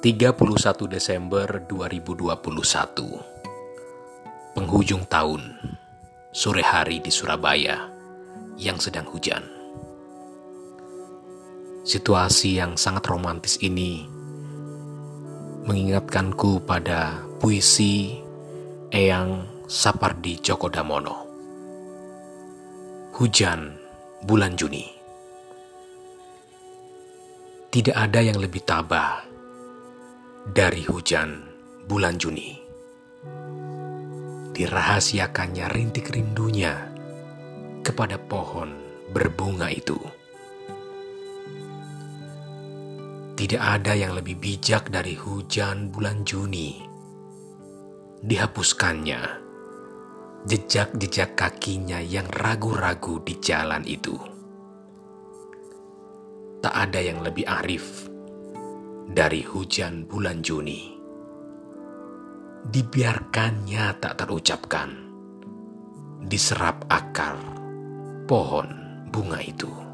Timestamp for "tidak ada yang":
27.68-28.40, 43.38-44.18